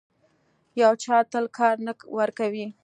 [0.81, 2.65] یو چل تل کار نه ورکوي.